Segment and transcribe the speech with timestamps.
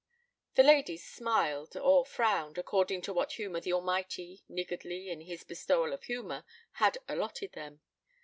[0.55, 5.93] The ladies smiled or frowned, according to what humor the Almighty, niggardly in his bestowal
[5.93, 7.81] of humor, had allotted them.